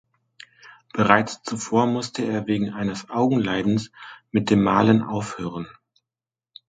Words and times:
Bereits 0.93 1.43
zuvor 1.43 1.85
musste 1.85 2.23
er 2.25 2.47
wegen 2.47 2.71
eines 2.73 3.11
Augenleidens 3.11 3.91
mit 4.31 4.49
dem 4.49 4.63
Malen 4.63 5.03
aufhören. 5.03 5.67